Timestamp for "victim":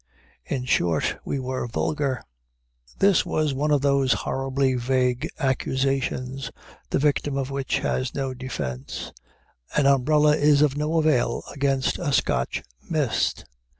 6.97-7.37